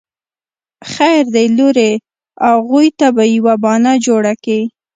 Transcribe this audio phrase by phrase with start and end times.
[0.91, 1.91] خير دی لورې
[2.49, 4.59] اغوئ ته به يوه بانه جوړه کې.